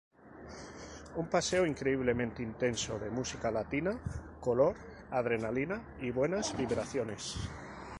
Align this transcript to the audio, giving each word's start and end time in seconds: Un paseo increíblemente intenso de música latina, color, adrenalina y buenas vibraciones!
Un 1.21 1.27
paseo 1.29 1.63
increíblemente 1.71 2.41
intenso 2.49 2.97
de 2.97 3.11
música 3.19 3.51
latina, 3.51 3.95
color, 4.39 4.73
adrenalina 5.11 5.79
y 5.99 6.09
buenas 6.09 6.57
vibraciones! 6.57 7.35